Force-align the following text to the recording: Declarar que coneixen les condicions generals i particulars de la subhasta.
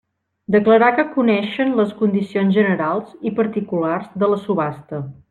Declarar 0.53 0.87
que 0.99 1.03
coneixen 1.17 1.75
les 1.81 1.93
condicions 2.01 2.57
generals 2.57 3.13
i 3.33 3.37
particulars 3.41 4.09
de 4.25 4.31
la 4.33 4.41
subhasta. 4.49 5.03